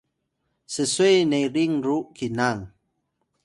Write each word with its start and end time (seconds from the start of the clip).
sswe 0.73 1.09
nerin 1.29 1.73
ru 1.85 1.97
kinang 2.15 2.63